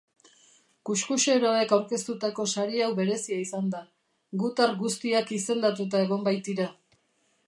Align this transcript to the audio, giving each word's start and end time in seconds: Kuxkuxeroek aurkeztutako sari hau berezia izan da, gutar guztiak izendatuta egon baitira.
Kuxkuxeroek 0.89 1.73
aurkeztutako 1.77 2.45
sari 2.53 2.81
hau 2.85 2.89
berezia 3.01 3.37
izan 3.43 3.69
da, 3.75 3.81
gutar 4.45 4.73
guztiak 4.83 5.35
izendatuta 5.41 6.05
egon 6.09 6.27
baitira. 6.29 6.67